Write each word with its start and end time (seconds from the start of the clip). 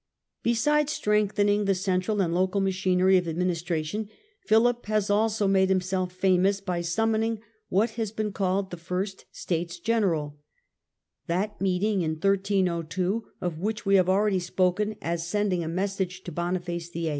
Besides 0.41 0.91
strengthening 0.93 1.65
the 1.65 1.75
central 1.75 2.23
and 2.23 2.33
local 2.33 2.59
machinery 2.59 3.17
states 3.17 3.27
of 3.27 3.29
administration, 3.29 4.09
Philip 4.47 4.87
has 4.87 5.11
also 5.11 5.47
made 5.47 5.69
himself 5.69 6.11
famous 6.11 6.59
fg^Qg™^' 6.59 6.65
by 6.65 6.81
summoning 6.81 7.39
what 7.69 7.91
has 7.91 8.11
been 8.11 8.31
called 8.31 8.71
the 8.71 8.77
first 8.77 9.25
States 9.31 9.77
General; 9.77 10.39
that 11.27 11.61
meeting 11.61 12.01
in 12.01 12.13
1302 12.13 13.27
of 13.41 13.59
which 13.59 13.85
we 13.85 13.93
have 13.93 14.09
already 14.09 14.39
spoken 14.39 14.95
as 15.03 15.27
sending 15.27 15.63
a 15.63 15.67
message 15.67 16.23
to 16.23 16.31
Boniface 16.31 16.89
VIII. 16.89 17.09